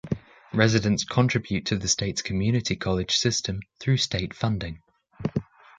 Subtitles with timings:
[0.51, 4.81] Residents contribute to the state's community college system through state funding.